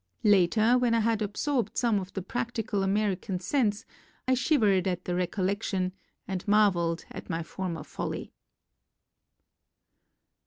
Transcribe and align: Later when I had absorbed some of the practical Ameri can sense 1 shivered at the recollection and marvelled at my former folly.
Later 0.23 0.79
when 0.79 0.95
I 0.95 1.01
had 1.01 1.21
absorbed 1.21 1.77
some 1.77 1.99
of 1.99 2.11
the 2.13 2.23
practical 2.23 2.79
Ameri 2.81 3.21
can 3.21 3.39
sense 3.39 3.85
1 4.27 4.33
shivered 4.35 4.87
at 4.87 5.05
the 5.05 5.13
recollection 5.13 5.93
and 6.27 6.47
marvelled 6.47 7.05
at 7.11 7.29
my 7.29 7.43
former 7.43 7.83
folly. 7.83 8.33